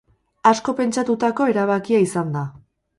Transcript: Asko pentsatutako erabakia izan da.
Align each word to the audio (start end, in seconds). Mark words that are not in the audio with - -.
Asko 0.51 0.75
pentsatutako 0.79 1.49
erabakia 1.55 2.05
izan 2.09 2.37
da. 2.39 2.49